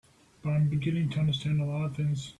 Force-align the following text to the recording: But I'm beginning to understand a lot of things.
But 0.41 0.49
I'm 0.49 0.67
beginning 0.67 1.11
to 1.11 1.19
understand 1.19 1.61
a 1.61 1.65
lot 1.65 1.85
of 1.85 1.95
things. 1.95 2.27